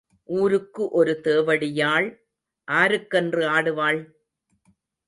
[0.29, 2.07] ஊருக்கு ஒரு தேவடியாள்
[2.67, 4.01] ஆருக்கென்று ஆடுவாள்?